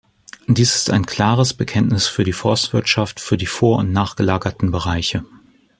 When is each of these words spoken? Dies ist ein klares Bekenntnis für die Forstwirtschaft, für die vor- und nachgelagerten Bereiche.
Dies 0.47 0.75
ist 0.75 0.89
ein 0.89 1.05
klares 1.05 1.53
Bekenntnis 1.53 2.07
für 2.07 2.23
die 2.23 2.33
Forstwirtschaft, 2.33 3.19
für 3.19 3.37
die 3.37 3.45
vor- 3.45 3.77
und 3.77 3.91
nachgelagerten 3.91 4.71
Bereiche. 4.71 5.23